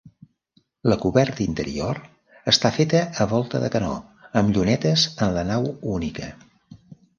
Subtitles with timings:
[0.91, 1.99] La coberta interior
[2.53, 3.93] està feta a volta de canó,
[4.43, 6.35] amb llunetes en la nau única.